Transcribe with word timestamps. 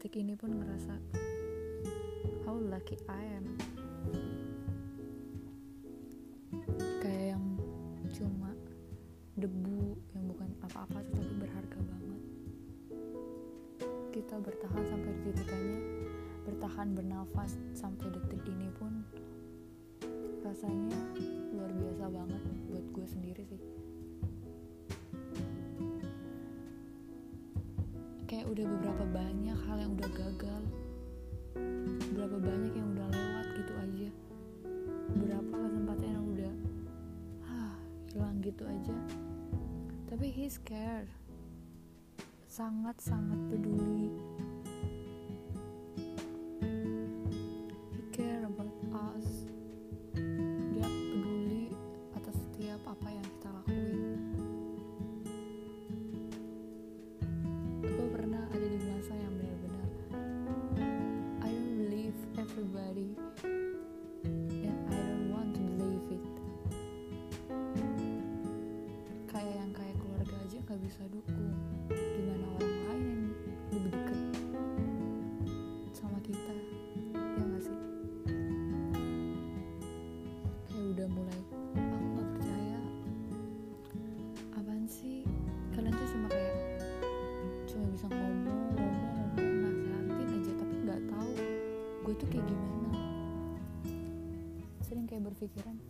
detik 0.00 0.24
ini 0.24 0.32
pun 0.32 0.48
ngerasa 0.56 0.96
how 2.48 2.56
lucky 2.56 2.96
I 3.04 3.36
am. 3.36 3.52
Kayak 7.04 7.36
yang 7.36 7.44
cuma 8.08 8.48
debu 9.36 10.00
yang 10.16 10.24
bukan 10.24 10.56
apa-apa 10.64 11.04
tetapi 11.04 11.44
berharga 11.44 11.78
banget. 11.84 12.22
Kita 14.08 14.40
bertahan 14.40 14.88
sampai 14.88 15.12
titikannya 15.20 15.78
bertahan 16.48 16.96
bernafas 16.96 17.60
sampai 17.76 18.08
detik 18.08 18.40
ini 18.48 18.72
pun 18.80 19.04
rasanya 20.40 20.96
luar 21.52 21.68
biasa 21.76 22.08
banget 22.08 22.42
buat 22.72 22.84
gue 22.96 23.04
sendiri 23.04 23.44
sih. 23.52 23.79
kayak 28.40 28.56
udah 28.56 28.66
beberapa 28.72 29.04
banyak 29.12 29.58
hal 29.68 29.76
yang 29.84 29.92
udah 30.00 30.10
gagal. 30.16 30.62
Berapa 32.16 32.36
banyak 32.40 32.72
yang 32.72 32.88
udah 32.96 33.06
lewat 33.12 33.46
gitu 33.52 33.72
aja. 33.76 34.08
Berapa 35.12 35.54
kesempatan 35.60 36.08
yang 36.08 36.24
udah 36.24 36.54
ah, 37.44 37.76
hilang 38.08 38.40
gitu 38.40 38.64
aja. 38.64 38.96
Tapi 40.08 40.32
he's 40.32 40.56
scared. 40.56 41.12
Sangat-sangat 42.48 43.36
peduli. 43.52 43.89
Pikiran. 95.40 95.80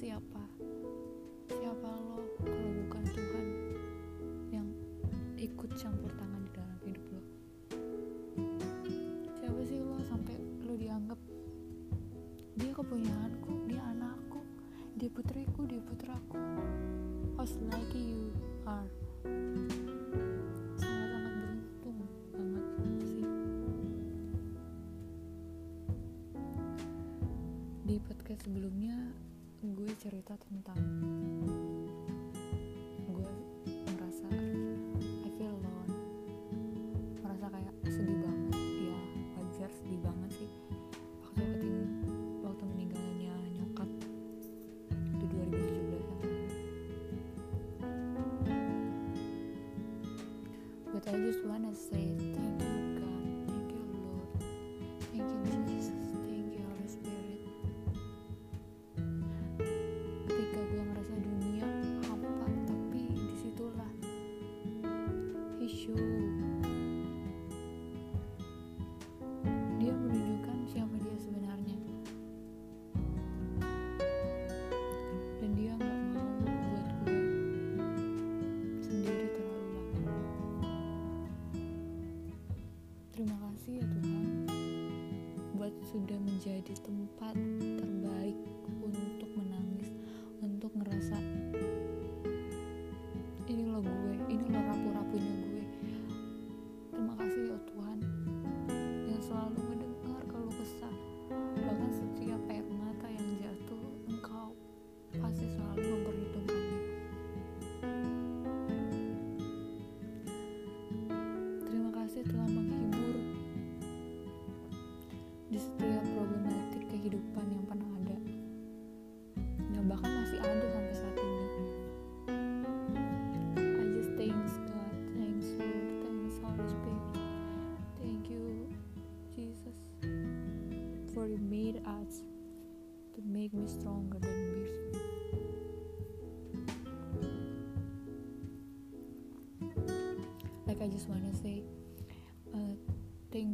siapa? 0.00 0.40
Siapa 1.52 1.88
lo 1.92 2.24
kalau 2.40 2.70
bukan 2.72 3.04
Tuhan 3.12 3.46
yang 4.48 4.68
ikut 5.36 5.76
campur 5.76 6.08
tangan 6.16 6.40
di 6.40 6.50
dalam 6.56 6.78
hidup 6.88 7.04
lo? 7.12 7.22
Siapa 9.36 9.60
sih 9.68 9.76
lo 9.84 10.00
sampai 10.08 10.40
lo 10.64 10.72
dianggap 10.80 11.20
dia 12.56 12.72
kepunyaanku 12.72 13.68
dia 13.68 13.84
anakku 13.92 14.40
dia 14.96 15.12
putriku 15.12 15.68
dia 15.68 15.84
putraku. 15.84 16.40
Host 17.36 17.60
like 17.68 17.92
you 17.92 18.32
are? 18.64 18.88
Sebelumnya 28.40 28.89
gue 29.80 29.96
cerita 29.96 30.36
tentang 30.36 30.76
gue 33.08 33.32
merasa 33.88 34.28
I 35.24 35.28
feel 35.40 35.56
alone. 35.56 35.92
Merasa 37.24 37.48
kayak 37.48 37.72
sedih 37.88 38.20
banget. 38.20 38.60
Ya 38.60 39.00
wajar 39.40 39.70
sedih 39.72 40.00
banget 40.04 40.30
sih. 40.36 40.52
Waktu 41.24 41.42
ketim 41.48 41.76
waktu 42.44 42.64
meninggalnya 42.76 43.32
nyokap 43.56 43.88
di 45.16 45.26
2017 45.32 45.96
yang 45.96 46.12
lalu. 46.12 46.44
But 50.92 51.08
I 51.08 51.16
just 51.24 51.40
wanna 51.48 51.72
say 51.72 52.04
thank 52.36 52.60
you. 52.68 52.69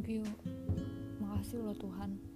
you. 0.07 0.23
Makasih 1.19 1.61
loh 1.61 1.75
Tuhan. 1.75 2.26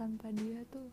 tanpa 0.00 0.32
dia 0.32 0.64
tuh 0.72 0.88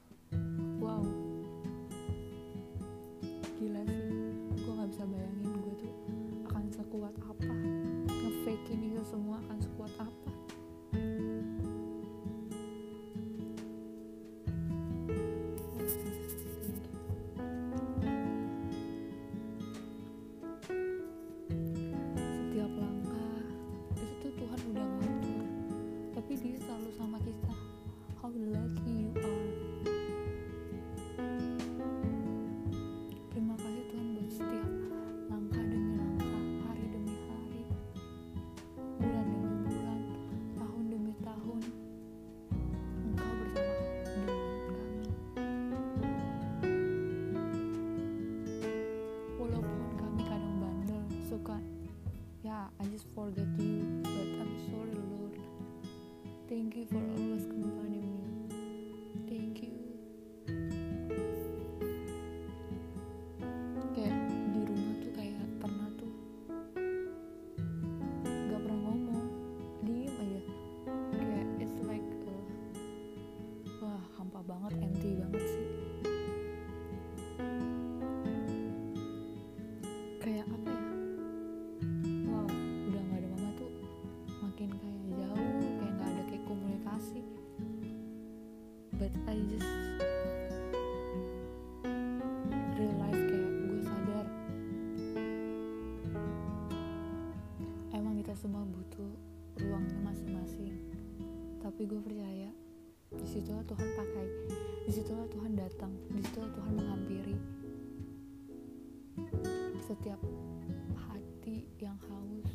setiap 110.22 110.98
hati 110.98 111.66
yang 111.81 111.98
haus 112.10 112.50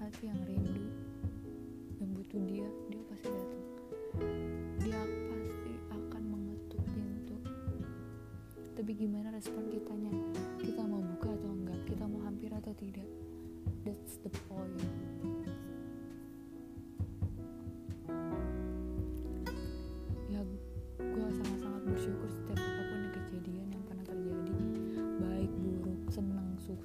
hati 0.00 0.28
yang 0.28 0.40
rindu 0.44 0.86
dan 1.96 2.08
butuh 2.12 2.40
dia 2.44 2.68
dia 2.92 3.02
pasti 3.08 3.28
datang. 3.32 3.64
Dia 4.84 5.00
pasti 5.32 5.72
akan 5.92 6.22
mengetuk 6.28 6.82
pintu. 6.92 7.36
Tapi 8.76 8.90
gimana 8.92 9.32
respon 9.32 9.72
kita 9.72 9.95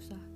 susah 0.01 0.30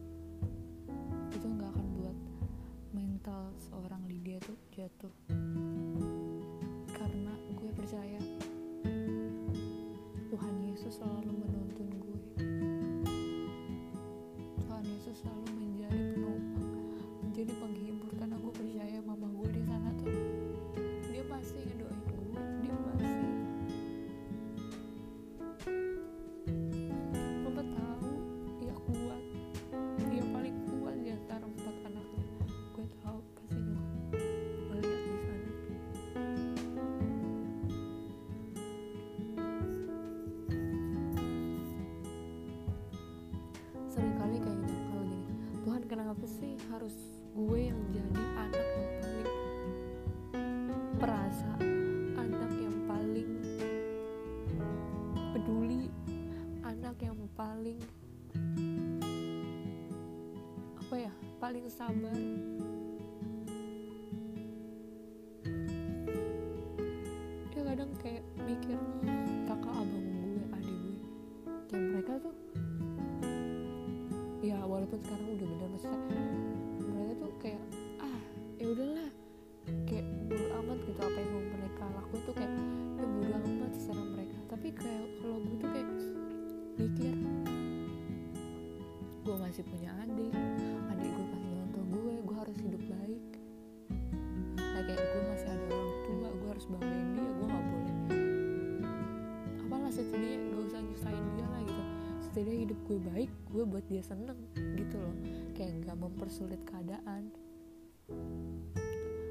kenapa 46.26 46.42
sih 46.42 46.58
harus 46.74 46.98
gue 47.38 47.70
yang 47.70 47.82
jadi 47.94 48.24
anak 48.34 48.66
yang 48.66 48.90
paling 48.98 49.30
perasaan 50.98 51.70
anak 52.18 52.52
yang 52.58 52.78
paling 52.90 53.30
peduli 55.38 55.94
anak 56.66 56.98
yang 56.98 57.20
paling 57.38 57.78
apa 60.82 60.96
ya 60.98 61.14
paling 61.38 61.70
sabar? 61.70 62.18
setidaknya 102.36 102.68
hidup 102.68 102.80
gue 102.92 103.00
baik 103.00 103.32
gue 103.56 103.64
buat 103.64 103.86
dia 103.88 104.04
seneng 104.04 104.36
gitu 104.76 105.00
loh. 105.00 105.16
Kayak 105.56 105.88
nggak 105.88 105.96
mempersulit 106.04 106.60
keadaan. 106.68 107.32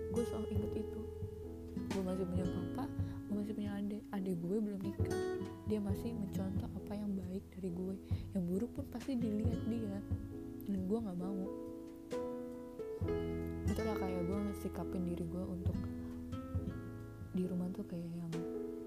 Gue 0.09 0.25
selalu 0.25 0.49
inget 0.57 0.73
itu. 0.89 1.01
Gue 1.93 2.01
masih 2.01 2.25
punya 2.25 2.49
papa 2.49 2.89
gue 3.29 3.35
masih 3.37 3.53
punya 3.61 3.77
adik 3.77 4.03
adik 4.09 4.37
gue 4.41 4.57
belum 4.57 4.81
nikah. 4.81 5.21
Dia 5.69 5.85
masih 5.85 6.17
mencontoh 6.17 6.65
apa 6.65 6.93
yang 6.97 7.13
baik 7.13 7.45
dari 7.53 7.69
gue. 7.77 7.95
Yang 8.33 8.45
buruk 8.49 8.71
pun 8.73 8.85
pasti 8.89 9.13
dilihat 9.21 9.61
dia 9.69 9.97
dan 10.65 10.81
gue 10.89 10.99
nggak 11.05 11.19
mau. 11.21 11.45
Itulah 13.69 13.97
kayak 14.01 14.23
gue 14.33 14.39
ngesikapin 14.49 15.05
diri 15.05 15.29
gue 15.29 15.45
untuk 15.45 15.77
di 17.37 17.45
rumah 17.45 17.69
tuh 17.69 17.85
kayak 17.85 18.09
yang 18.17 18.33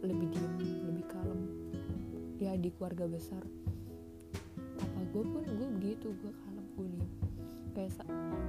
lebih 0.02 0.26
diam 0.34 0.58
lebih 0.90 1.06
kalem. 1.06 1.42
Ya 2.42 2.58
di 2.58 2.74
keluarga 2.74 3.06
besar 3.06 3.46
gue 5.14 5.24
pun 5.24 5.44
gue 5.44 5.70
begitu 5.80 6.08
gue 6.20 6.32
kalem 6.44 6.66
gue 6.76 6.88
diem 6.94 7.12
kayak 7.78 7.94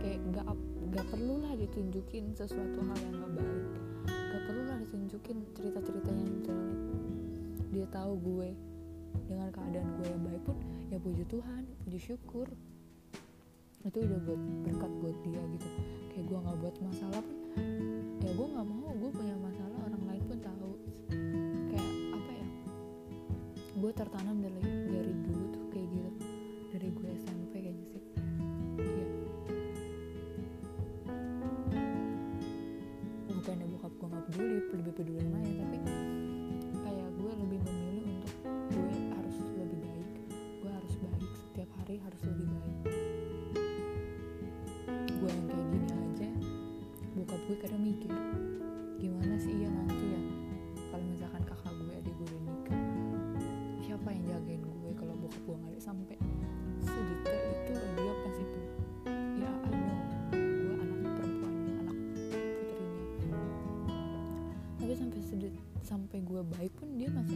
kayak 0.00 0.20
nggak 0.32 0.46
nggak 0.88 1.06
perlu 1.12 1.36
lah 1.44 1.52
ditunjukin 1.52 2.32
sesuatu 2.32 2.80
hal 2.80 2.98
yang 3.04 3.14
nggak 3.20 3.32
baik. 3.36 3.64
Nggak 4.08 4.42
perlu 4.48 4.62
lah 4.64 4.76
ditunjukin 4.80 5.36
cerita-cerita 5.52 6.10
yang 6.16 6.32
jelek. 6.48 6.80
Dia 7.76 7.86
tahu 7.92 8.12
gue 8.24 8.48
dengan 9.28 9.52
keadaan 9.52 9.88
gue 10.00 10.06
yang 10.08 10.22
baik 10.24 10.42
pun 10.48 10.56
ya 10.88 10.96
puji 10.96 11.28
Tuhan 11.28 11.62
puji 11.84 11.98
syukur. 12.00 12.48
Itu 13.84 14.00
udah 14.00 14.18
buat 14.24 14.40
berkat 14.64 14.92
buat 15.04 15.16
dia 15.28 15.42
gitu. 15.44 15.68
Kayak 16.08 16.24
gue 16.24 16.38
nggak 16.48 16.58
buat 16.64 16.76
masalah 16.80 17.20
pun 17.20 17.36
ya 18.18 18.30
gue 18.32 18.48
nggak 18.48 18.66
mau 18.66 18.88
gue 18.96 19.10
punya 19.12 19.36
masalah 19.36 19.78
orang 19.92 20.02
lain 20.08 20.22
pun 20.24 20.38
tahu. 20.40 20.72
Kayak 21.68 21.92
apa 22.16 22.32
ya? 22.32 22.46
Gue 23.76 23.90
tertanam 23.92 24.40
dari 24.40 24.67
peduli 34.98 35.22
ya 35.22 35.62
tapi 35.62 35.77
gue 66.38 66.46
baik 66.54 66.72
pun 66.78 66.94
dia 66.94 67.10
masih 67.10 67.34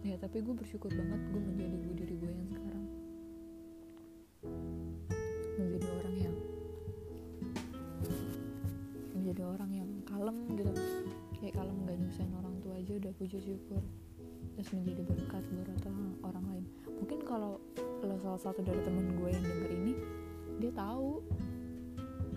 ya 0.00 0.16
tapi 0.16 0.40
gue 0.40 0.54
bersyukur 0.56 0.88
banget 0.88 1.20
gue 1.28 1.40
menjadi 1.44 1.76
gue 1.76 1.94
diri 2.00 2.14
gue 2.16 2.30
yang 2.32 2.48
sekarang. 2.48 2.86
Menjadi 5.60 5.88
orang 5.92 6.16
yang 6.16 6.36
menjadi 9.12 9.42
orang 9.44 9.70
yang 9.76 9.90
kalem 10.08 10.36
gitu. 10.56 10.72
Kayak 11.40 11.54
kalem 11.60 11.76
gak 11.84 11.96
nyusahin 12.00 12.32
orang 12.36 12.54
tua 12.64 12.74
aja 12.80 12.92
udah 12.96 13.12
puji 13.16 13.38
syukur. 13.44 13.82
Terus 14.56 14.68
menjadi 14.76 15.02
berkat 15.04 15.44
buat 15.52 15.68
orang, 15.68 15.98
orang 16.24 16.44
lain. 16.52 16.64
Mungkin 17.00 17.20
kalau 17.24 17.60
lo 18.00 18.16
salah 18.20 18.40
satu 18.40 18.64
dari 18.64 18.80
temen 18.80 19.16
gue 19.16 19.28
yang 19.28 19.44
denger 19.44 19.70
ini 19.76 19.92
dia 20.60 20.72
tahu 20.72 21.24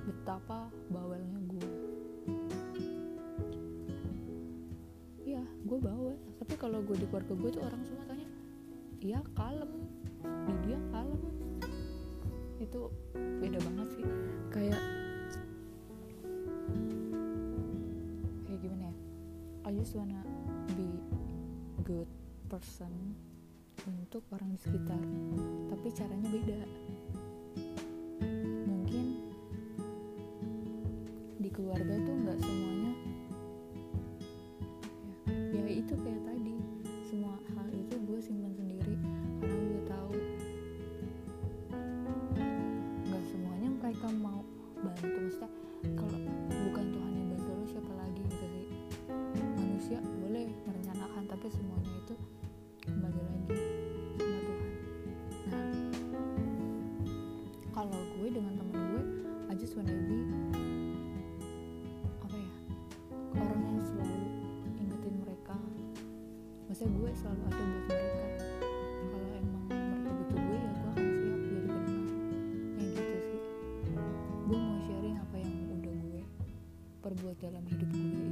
betapa 0.04 0.72
bawelnya 0.92 1.03
kalau 6.64 6.80
gue 6.80 6.96
di 6.96 7.04
keluarga 7.12 7.36
gue 7.36 7.50
tuh 7.60 7.64
orang 7.68 7.84
semua 7.84 8.08
tanya 8.08 8.28
iya 9.04 9.20
kalem. 9.36 9.72
Di 10.24 10.54
dia 10.64 10.80
kalem. 10.96 11.22
Itu 12.64 12.88
beda 13.20 13.60
banget 13.60 13.88
sih. 14.00 14.08
Kayak 14.48 14.80
kayak 18.48 18.60
gimana 18.64 18.84
ya? 18.88 18.96
I 19.68 19.76
just 19.76 19.92
wanna 20.00 20.24
be 20.80 20.88
good 21.84 22.08
person 22.48 23.12
untuk 23.84 24.24
orang 24.32 24.56
di 24.56 24.60
sekitar. 24.64 25.04
Tapi 25.68 25.88
caranya 25.92 26.32
beda 26.32 26.60
perbuat 77.14 77.38
dalam 77.46 77.62
hidup 77.70 77.90
gue 77.94 78.23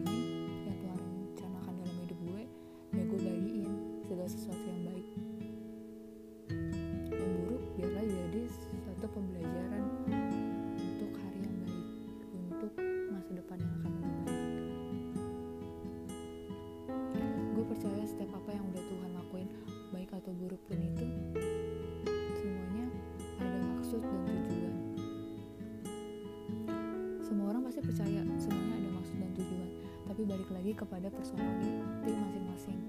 lagi 30.71 30.87
kepada 30.87 31.11
personality 31.11 31.83
masing-masing. 31.99 32.79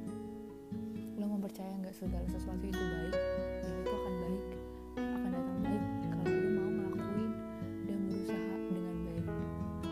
Lo 1.18 1.26
mempercaya 1.26 1.74
nggak 1.82 1.90
segala 1.90 2.22
sesuatu 2.30 2.62
itu 2.62 2.78
baik 2.78 3.10
ya 3.10 3.74
itu 3.82 3.90
akan 3.90 4.14
baik 4.22 4.44
akan 5.02 5.30
datang 5.34 5.58
baik 5.66 5.84
kalau 6.06 6.30
lo 6.30 6.50
mau 6.54 6.70
ngelakuin 6.70 7.32
dan 7.90 7.98
berusaha 8.06 8.54
dengan 8.70 8.96
baik. 9.02 9.26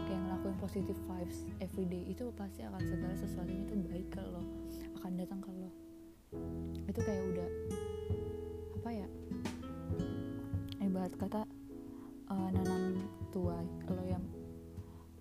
Kayak 0.06 0.20
ngelakuin 0.22 0.56
positive 0.62 1.00
vibes 1.02 1.38
everyday 1.58 2.02
itu 2.06 2.24
pasti 2.38 2.62
akan 2.62 2.78
segala 2.78 3.14
sesuatunya 3.18 3.62
itu 3.66 3.74
baik 3.82 4.06
lo 4.22 4.42
akan 5.02 5.12
datang 5.18 5.40
ke 5.42 5.50
lo. 5.50 5.70
Itu 6.86 7.00
kayak 7.02 7.22
udah 7.26 7.48
apa 8.78 8.90
ya 8.94 9.06
ibarat 10.78 11.14
kata 11.18 11.42
eh, 12.30 12.48
nanam 12.54 13.02
tuai. 13.34 13.66
Lo 13.90 14.04
yang 14.06 14.22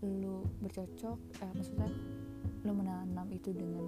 lu 0.06 0.46
bercocok 0.62 1.18
eh 1.18 1.52
maksudnya 1.58 1.90
lu 2.68 2.72
menanam 2.76 3.28
itu 3.32 3.50
dengan 3.56 3.86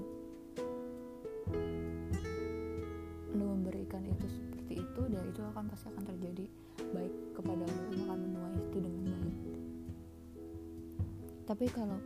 lu 3.32 3.44
memberikan 3.56 4.04
itu 4.04 4.28
seperti 4.28 4.74
itu 4.84 5.02
dan 5.08 5.24
itu 5.28 5.42
akan 5.44 5.64
pasti 5.72 5.88
akan 5.92 6.04
terjadi 6.04 6.46
baik 6.92 7.14
kepada 7.36 7.64
lu 7.64 7.84
lu 7.96 8.04
akan 8.08 8.20
menuai 8.20 8.56
itu 8.60 8.78
dengan 8.80 9.04
baik. 9.08 9.36
Tapi 11.48 11.66
kalau 11.72 12.00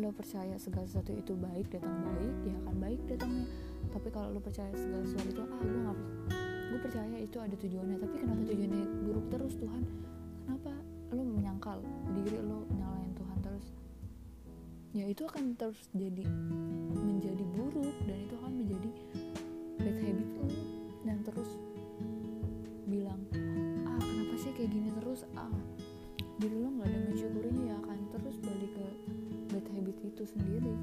lo 0.00 0.08
percaya 0.16 0.56
segala 0.56 0.88
sesuatu 0.88 1.12
itu 1.12 1.36
baik 1.36 1.68
datang 1.68 1.92
baik 1.92 2.36
ya 2.48 2.54
akan 2.64 2.76
baik 2.80 3.00
datangnya. 3.04 3.46
Tapi 3.92 4.08
kalau 4.08 4.28
lo 4.32 4.40
percaya 4.40 4.72
segala 4.72 5.04
sesuatu 5.04 5.28
itu 5.28 5.42
ah 5.44 5.60
gue 5.60 5.80
nggak 5.84 5.98
gue 6.72 6.80
percaya 6.80 7.16
itu 7.20 7.36
ada 7.36 7.56
tujuannya. 7.56 7.96
Tapi 8.00 8.14
kenapa 8.16 8.42
tujuannya 8.48 8.84
buruk 9.04 9.26
terus 9.28 9.54
Tuhan? 9.60 9.82
Kenapa 10.44 10.72
lo 11.12 11.22
menyangkal 11.28 11.78
diri 12.16 12.40
lo 12.40 12.64
ya 14.92 15.08
itu 15.08 15.24
akan 15.24 15.56
terus 15.56 15.88
jadi 15.96 16.24
menjadi 16.92 17.44
buruk 17.56 17.96
dan 18.04 18.18
itu 18.28 18.34
akan 18.36 18.52
menjadi 18.60 18.90
bad 19.80 19.96
habit 20.04 20.28
lo. 20.36 20.46
Dan 21.02 21.18
terus 21.24 21.50
bilang 22.84 23.20
ah 23.88 23.96
kenapa 23.96 24.34
sih 24.36 24.52
kayak 24.52 24.68
gini 24.68 24.92
terus? 25.00 25.24
Ah 25.32 25.48
diri 26.36 26.56
lo 26.60 26.68
nggak 26.76 26.88
ada 26.92 26.98
mensyukurinya. 27.08 27.64
Ya 27.72 27.76
akan 27.80 27.98
terus 28.12 28.36
balik 28.44 28.72
ke 28.76 28.86
bad 29.56 29.66
habit 29.72 29.96
itu 30.04 30.22
sendiri. 30.28 30.74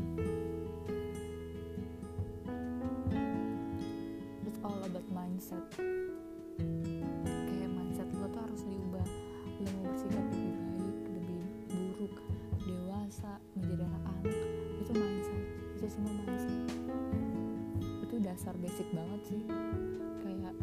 It's 4.49 4.59
all 4.65 4.81
about 4.81 5.05
mindset 5.13 5.88
dasar 18.49 18.65
basic 18.65 18.89
banget 18.97 19.21
sih. 19.29 19.41
Kayak 20.25 20.57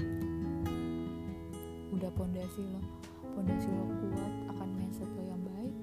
udah 1.95 2.11
pondasi 2.19 2.67
lo 2.67 2.83
pondasi 3.31 3.71
lo 3.71 3.87
kuat 4.11 4.33
akan 4.51 4.69
mindset 4.75 5.07
lo 5.15 5.23
yang 5.23 5.39
baik 5.47 5.75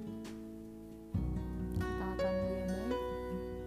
ketaatan 1.80 2.34
lo 2.44 2.48
yang 2.52 2.68
baik 2.68 3.00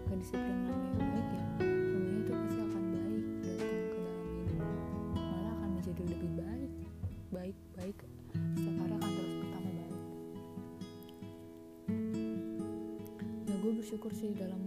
kedisiplinan 0.05 0.69
lo 0.69 0.77
yang 0.77 0.95
baik 1.01 1.27
ya 1.33 1.45
semuanya 1.65 2.13
itu 2.21 2.31
pasti 2.37 2.59
akan 2.61 2.83
baik 2.93 3.25
datang 3.41 3.81
ke 3.89 3.97
dalam 4.05 4.29
hidup 4.37 4.69
malah 5.17 5.51
akan 5.57 5.69
menjadi 5.73 6.03
lebih 6.05 6.31
baik 6.37 6.71
baik 7.33 7.57
baik. 7.73 7.97
Setiap 8.53 8.85
akan 8.85 9.11
terus 9.17 9.33
bertambah 9.33 9.73
baik. 9.73 9.97
Ya 13.49 13.55
gue 13.65 13.71
bersyukur 13.81 14.11
sih 14.13 14.29
dalam 14.37 14.66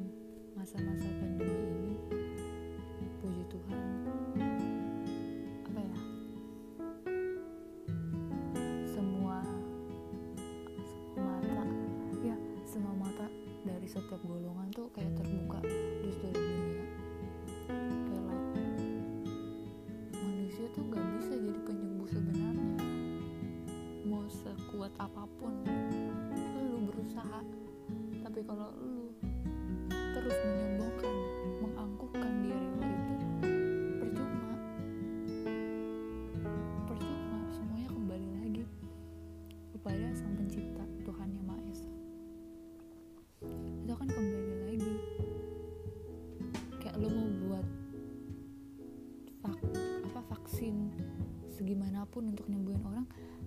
segimanapun 52.21 52.37
untuk 52.37 52.47
nyembuhin 52.53 52.83
orang 52.85 53.07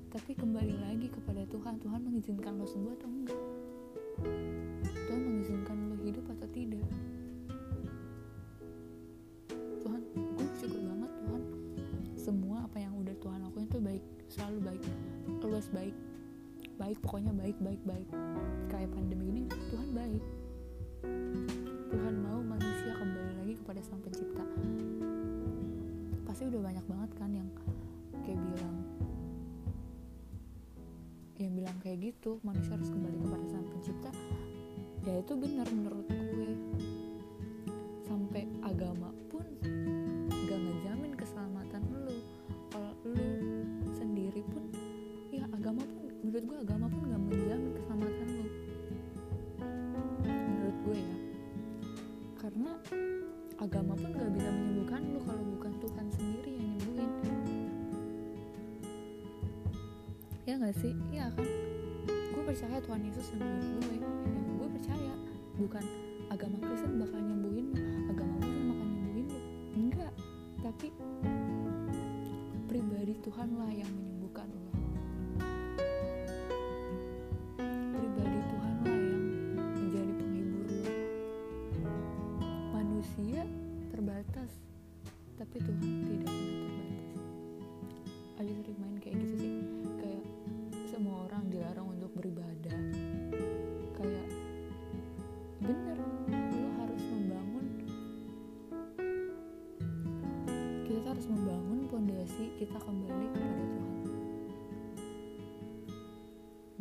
tapi 0.09 0.31
kembali 0.33 0.75
lagi 0.81 1.07
kepada 1.09 1.41
Tuhan. 1.49 1.73
Tuhan 1.81 2.01
mengizinkan 2.05 2.57
lo 2.57 2.65
sembuh 2.65 2.93
atau 2.97 3.09
enggak? 3.09 3.41
Tuhan 5.09 5.21
mengizinkan 5.21 5.77
lo 5.89 5.95
hidup 6.01 6.25
atau 6.33 6.47
tidak? 6.49 6.85
Tuhan 9.81 10.01
gue 10.13 10.45
bersyukur 10.49 10.81
banget 10.89 11.11
Tuhan. 11.21 11.41
Semua 12.17 12.57
apa 12.65 12.77
yang 12.81 12.93
udah 12.97 13.15
Tuhan 13.21 13.39
lakuin 13.45 13.67
tuh 13.69 13.81
baik 13.81 14.03
selalu 14.29 14.57
baik. 14.73 14.83
Always 15.45 15.69
baik. 15.69 15.95
Baik 16.81 16.97
pokoknya 17.05 17.33
baik 17.37 17.57
baik 17.61 17.81
baik. 17.85 18.09
Kayak 18.73 18.89
pandemi 18.93 19.25
ini 19.29 19.41
Tuhan 19.69 19.89
baik. 19.93 20.23
Tuhan 21.93 22.15
mau 22.25 22.41
manusia 22.41 22.93
kembali 22.97 23.33
lagi 23.37 23.53
kepada 23.61 23.81
sang 23.85 24.01
pencipta. 24.01 24.45
Pasti 26.25 26.49
udah 26.49 26.61
banyak 26.65 26.85
banget 26.89 27.11
kan 27.21 27.22
gitu 32.23 32.39
manusia 32.39 32.79
harus 32.79 32.87
kembali 32.87 33.19
kepada 33.19 33.45
sang 33.51 33.67
pencipta. 33.67 34.07
Ya 35.03 35.19
itu 35.19 35.35
benar 35.35 35.67
menurut 35.67 36.07
gue. 36.07 36.55
Sampai 38.07 38.47
agama 38.63 39.11
pun 39.27 39.43
gak 40.47 40.55
ngejamin 40.63 41.19
keselamatan 41.19 41.83
lu. 41.83 42.15
Kalau 42.71 42.95
lu 43.03 43.27
sendiri 43.91 44.39
pun 44.55 44.71
ya 45.35 45.43
agama 45.51 45.83
pun 45.83 46.15
menurut 46.23 46.43
gue 46.47 46.57
agama 46.63 46.87
pun 46.87 47.11
gak 47.11 47.23
menjamin 47.27 47.71
keselamatan 47.75 48.27
lu. 48.31 48.47
Menurut 50.23 50.77
gue 50.79 50.97
ya. 51.03 51.17
Karena 52.39 52.71
agama 53.59 53.99
pun 53.99 54.09
gak 54.15 54.31
bisa 54.31 54.47
menyembuhkan 54.47 55.01
lu 55.11 55.19
kalau 55.27 55.43
bukan 55.59 55.73
Tuhan 55.75 56.07
sendiri 56.07 56.51
yang 56.55 56.71
nyembuhin. 56.71 57.11
Ya 60.47 60.55
gak 60.55 60.75
sih? 60.79 60.95
Iya 61.11 61.27
kan 61.35 61.62
percaya 62.53 62.77
Tuhan 62.85 63.01
Yesus 63.01 63.33
nyembuhin 63.33 63.81
gue 63.81 63.95
ya, 63.97 64.09
gue 64.61 64.69
percaya. 64.77 65.13
Bukan 65.57 65.85
agama 66.29 66.61
Kristen 66.61 67.01
bakal 67.01 67.17
nyembuhin 67.17 67.65
lu 67.73 67.81
agama 68.13 68.33
Muslim 68.37 68.65
bakal 68.69 68.87
nyembuhin. 68.93 69.25
Lu 69.33 69.41
enggak 69.89 70.13
tapi 70.61 70.87
pribadi 72.69 73.13
Tuhan 73.25 73.49
lah 73.57 73.71
yang 73.73 73.89
menyembuhkan 73.89 74.12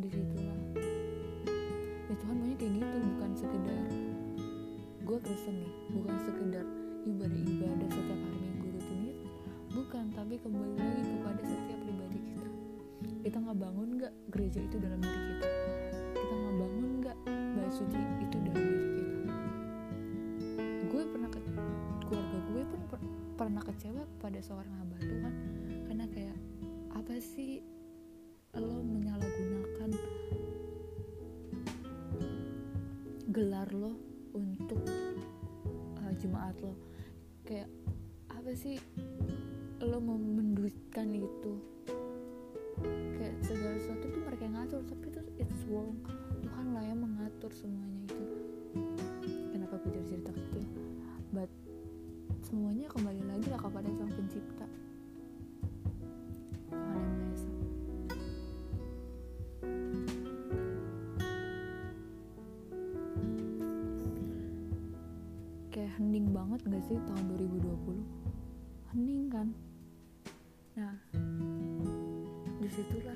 di 0.03 0.09
situlah 0.11 0.59
ya 2.11 2.15
Tuhan 2.19 2.35
maunya 2.35 2.55
kayak 2.59 2.73
gitu 2.75 2.97
bukan 3.15 3.31
sekedar 3.39 3.83
gue 5.03 5.17
Kristen 5.23 5.55
nih 5.63 5.73
bukan 5.95 6.15
sekedar 6.27 6.65
ibadah 7.03 7.39
ibadah 7.39 7.87
setiap 7.91 8.19
hari 8.19 8.37
minggu 8.39 8.67
rutinitas 8.75 9.31
bukan 9.73 10.03
tapi 10.13 10.35
kembali 10.37 10.75
lagi 10.77 11.01
kepada 11.17 11.41
setiap 11.41 11.79
pribadi 11.81 12.19
kita. 12.21 12.47
Kita 13.25 13.37
nggak 13.41 13.57
bangun 13.57 13.87
nggak 13.97 14.13
gereja 14.29 14.59
itu 14.61 14.77
dalam 14.77 14.99
diri 15.01 15.21
kita? 15.33 15.47
Kita 16.13 16.33
nggak 16.33 16.55
bangun 16.61 16.89
nggak 17.01 17.17
bait 17.57 17.73
suci 17.73 17.99
itu 18.21 18.37
dalam 18.45 18.63
diri 18.69 18.87
kita? 18.93 19.35
Gue 20.93 21.03
pernah 21.09 21.29
ke 21.33 21.39
keluarga 22.05 22.37
gue 22.53 22.63
pun 22.69 22.81
per- 22.85 23.11
pernah 23.33 23.63
kecewa 23.65 24.03
pada 24.21 24.39
seorang 24.45 24.73
hamba 24.77 24.97
Tuhan 25.01 25.33
karena 25.89 26.05
kayak 26.13 26.37
apa 26.93 27.17
sih 27.17 27.65
gelar 33.43 33.67
lo 33.75 33.91
untuk 34.31 34.79
uh, 35.99 36.13
jemaat 36.15 36.55
lo? 36.63 36.79
Kayak 37.43 37.67
apa 38.31 38.55
sih 38.55 38.79
lo 39.83 39.99
mau 39.99 40.15
menduitkan 40.15 41.11
itu? 41.11 41.59
Kayak 43.19 43.35
segala 43.43 43.75
sesuatu 43.83 44.15
tuh 44.15 44.23
mereka 44.23 44.47
yang 44.47 44.55
ngatur 44.63 44.79
tapi 44.87 45.11
itu 45.11 45.19
it's 45.43 45.59
wrong. 45.67 45.99
Tuhan 46.39 46.71
lah 46.71 46.87
yang 46.87 47.03
mengatur 47.03 47.51
semuanya 47.51 48.07
itu. 48.07 48.23
Kenapa 49.51 49.75
gue 49.83 49.91
jadi 49.91 50.07
cerita 50.07 50.31
gitu 50.31 50.63
but 51.33 51.49
semuanya 52.45 52.85
kembali 52.93 53.25
lagi 53.25 53.49
lah 53.49 53.57
kepada 53.57 53.89
sang 53.97 54.13
pencipta 54.13 54.69
sih 66.83 66.99
tahun 67.07 67.23
2020 67.39 68.91
hening 68.91 69.31
kan? 69.31 69.47
Nah 70.75 70.95
di 72.59 72.67
situlah 72.67 73.15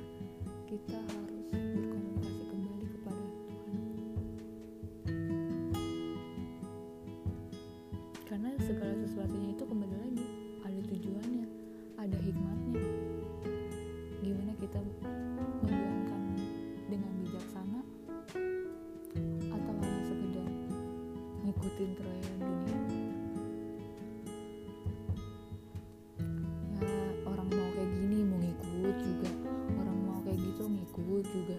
juga. 31.37 31.57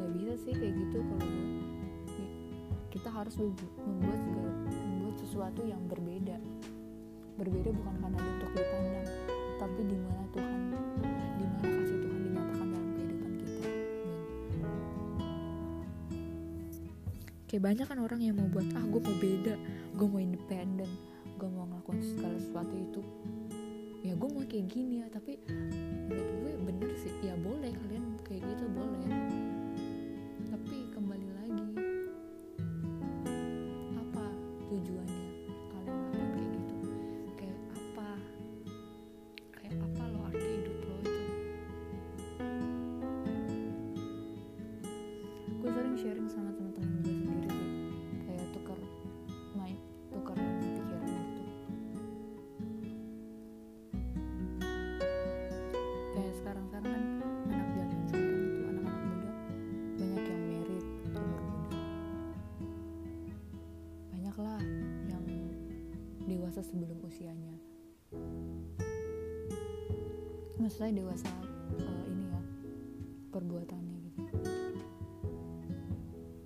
Nggak 0.00 0.10
bisa 0.16 0.32
sih 0.40 0.52
kayak 0.56 0.74
gitu 0.80 0.98
kalau 1.04 1.26
gue 1.28 1.46
kita 2.92 3.08
harus 3.08 3.34
membu- 3.40 3.76
membuat 3.88 4.20
segala 4.20 4.52
membuat 4.68 5.16
sesuatu 5.16 5.60
yang 5.64 5.82
berbeda. 5.88 6.36
Berbeda 7.40 7.72
bukan 7.72 7.94
karena 8.00 8.18
dia 8.20 8.32
untuk 8.36 8.50
dipandang 8.52 9.08
tapi 9.56 9.80
di 9.86 9.96
mana 9.96 10.24
Tuhan 10.34 10.60
di 11.38 11.44
mana 11.46 11.66
kasih 11.70 11.98
Tuhan 12.02 12.20
dinyatakan 12.26 12.66
dalam 12.66 12.88
kehidupan 12.98 13.32
kita. 13.38 13.68
Amin. 14.58 14.68
kayak 17.46 17.62
banyak 17.62 17.86
kan 17.86 17.98
orang 18.00 18.20
yang 18.20 18.34
mau 18.36 18.48
buat 18.50 18.66
ah 18.74 18.84
gue 18.84 19.00
mau 19.00 19.16
beda 19.22 19.54
gue 19.92 20.06
mau 20.08 20.20
independen 20.20 20.90
gue 21.38 21.48
mau 21.48 21.64
ngelakuin 21.66 22.02
segala 22.02 22.36
sesuatu 22.38 22.74
itu. 22.76 23.00
Ya 24.02 24.18
gue 24.18 24.28
mau 24.28 24.42
kayak 24.44 24.66
gini 24.66 25.00
ya 25.02 25.06
tapi 25.08 25.38
menurut 26.10 26.28
gue 26.42 26.52
bener 26.68 26.90
sih. 26.98 27.12
Ya 27.22 27.34
boleh 27.38 27.70
kalian 27.70 28.11
kayak 28.32 28.48
gitu 28.48 28.64
boleh 28.72 29.31
sebelum 66.62 66.98
usianya. 67.02 67.58
Maksudnya 70.62 71.02
dewasa 71.02 71.28
eh, 71.76 72.04
ini 72.06 72.24
ya 72.30 72.40
perbuatannya 73.34 73.96
gitu. 74.06 74.22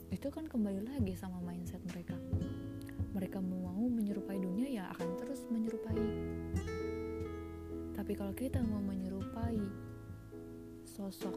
Itu 0.08 0.28
kan 0.32 0.48
kembali 0.48 0.88
lagi 0.88 1.12
sama 1.14 1.38
mindset 1.44 1.84
mereka. 1.92 2.16
Mereka 3.12 3.40
mau 3.44 3.84
menyerupai 3.88 4.40
dunia 4.40 4.68
ya 4.68 4.84
akan 4.96 5.08
terus 5.20 5.44
menyerupai. 5.52 6.00
Tapi 7.92 8.12
kalau 8.16 8.32
kita 8.32 8.60
mau 8.64 8.80
menyerupai 8.80 9.60
sosok 10.84 11.36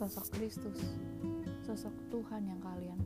sosok 0.00 0.32
Kristus 0.32 0.80
sosok 1.60 1.92
Tuhan 2.08 2.48
yang 2.48 2.60
kalian 2.64 2.99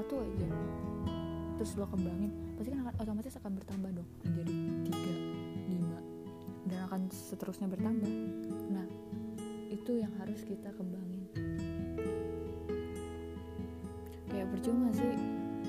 satu 0.00 0.16
aja. 0.16 0.48
Terus 1.60 1.76
lo 1.76 1.84
kembangin 1.92 2.32
pasti 2.56 2.72
kan 2.72 2.80
akan 2.88 2.94
otomatis 3.04 3.36
akan 3.36 3.52
bertambah 3.60 3.90
dong. 4.00 4.08
Menjadi 4.24 4.52
tiga 4.88 5.14
lima. 5.68 6.00
Dan 6.64 6.78
akan 6.88 7.00
seterusnya 7.12 7.68
bertambah. 7.68 8.08
Nah 8.72 8.88
itu 9.68 10.00
yang 10.00 10.08
harus 10.16 10.40
kita 10.48 10.72
kembangin. 10.72 11.28
Kayak 14.32 14.48
percuma 14.56 14.88
sih 14.96 15.12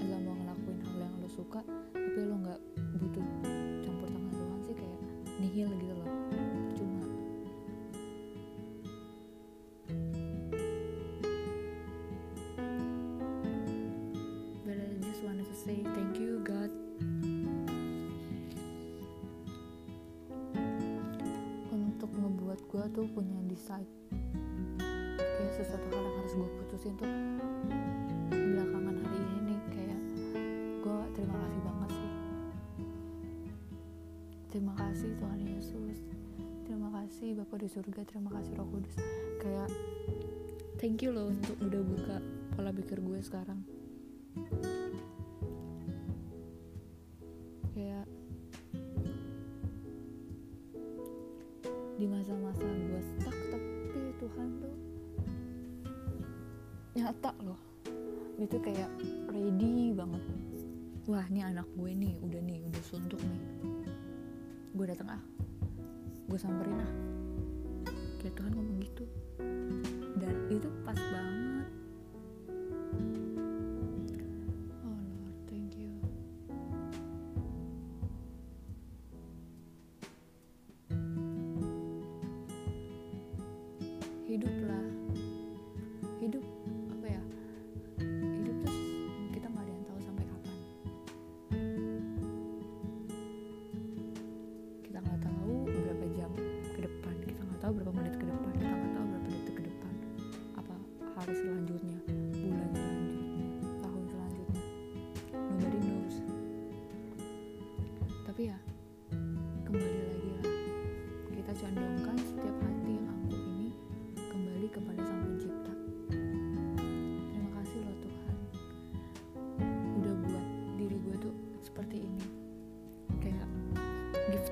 lo 0.08 0.17
mau 0.24 0.36
ngelakuin 0.39 0.80
hal 0.80 0.98
yang 1.04 1.15
lo 1.20 1.28
suka 1.28 1.60
tuh 23.02 23.10
punya 23.18 23.34
decide. 23.50 23.90
Kayak 25.18 25.54
sesuatu 25.58 25.90
hal 25.90 26.06
yang 26.06 26.16
harus 26.22 26.34
gue 26.38 26.50
putusin 26.62 26.94
tuh 27.02 27.10
belakangan 28.30 28.94
hari 28.94 29.18
ini 29.18 29.40
nih 29.42 29.60
kayak 29.74 30.02
gue 30.86 31.00
terima 31.18 31.34
kasih 31.42 31.62
banget 31.66 31.90
sih. 31.98 32.14
Terima 34.54 34.74
kasih 34.78 35.10
Tuhan 35.18 35.42
Yesus. 35.42 35.98
Terima 36.70 36.90
kasih 36.94 37.30
Bapak 37.42 37.58
di 37.58 37.68
surga 37.74 38.02
terima 38.06 38.30
kasih 38.38 38.54
Roh 38.54 38.70
Kudus. 38.70 38.96
Kayak 39.42 39.70
thank 40.78 41.02
you 41.02 41.10
loh 41.10 41.34
untuk 41.34 41.58
udah 41.58 41.82
buka 41.82 42.18
pola 42.54 42.70
pikir 42.70 43.02
gue 43.02 43.18
sekarang 43.26 43.81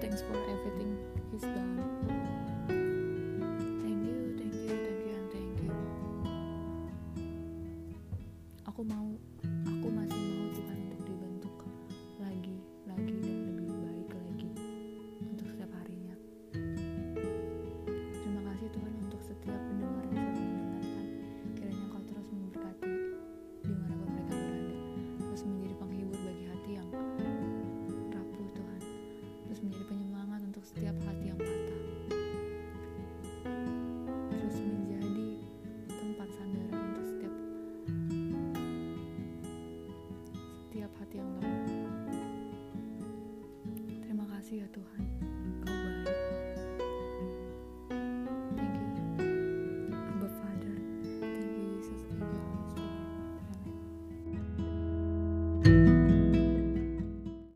thanks 0.09 0.23
for 0.23 0.33
everything 0.49 0.97
he's 1.31 1.41
done. 1.41 1.77
Thank 3.77 4.01
you 4.01 4.33
thank 4.41 4.53
you 4.57 4.73
thank 4.73 5.05
you 5.05 5.13
and 5.13 5.29
thank 5.29 5.53
you. 5.61 5.69
Aku 8.65 8.81
mau 8.89 9.13